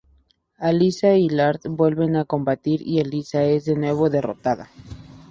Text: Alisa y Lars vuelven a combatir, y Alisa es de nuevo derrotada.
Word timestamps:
Alisa 0.57 1.13
y 1.17 1.29
Lars 1.29 1.61
vuelven 1.69 2.15
a 2.15 2.25
combatir, 2.25 2.81
y 2.81 2.99
Alisa 2.99 3.43
es 3.43 3.65
de 3.65 3.75
nuevo 3.75 4.09
derrotada. 4.09 4.71